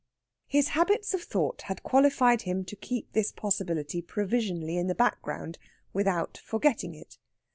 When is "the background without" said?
4.87-6.41